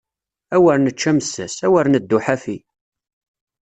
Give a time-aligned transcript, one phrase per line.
[0.55, 2.57] Awer nečč amessas, awer neddu ḥafi!